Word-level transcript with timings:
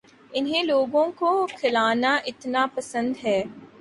انھیں 0.31 0.63
لوگوں 0.63 1.05
کو 1.11 1.29
کھلانا 1.51 2.15
اتنا 2.25 2.65
پسند 2.75 3.13
ہے 3.23 3.41